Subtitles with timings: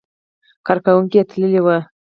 [0.67, 1.77] کارکوونکي یې تللي وو.